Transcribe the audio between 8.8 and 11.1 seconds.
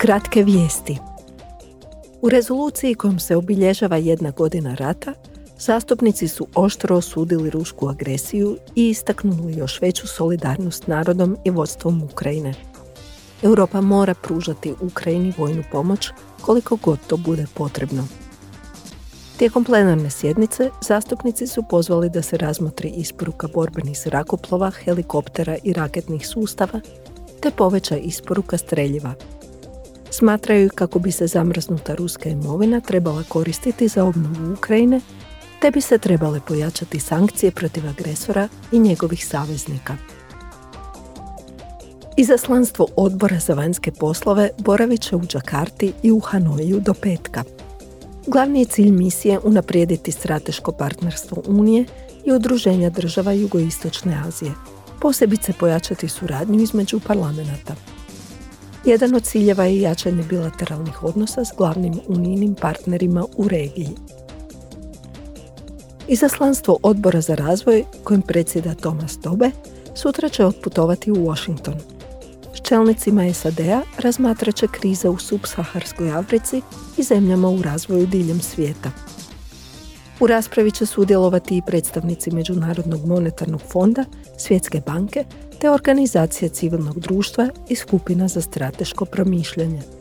istaknuli još veću solidarnost